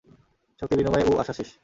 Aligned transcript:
শক্তির 0.61 0.77
বিনিময়ে 0.79 1.05
উ 1.05 1.13
আসাসিস। 1.21 1.49